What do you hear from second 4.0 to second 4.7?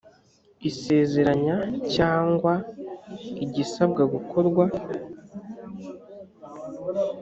gukorwa.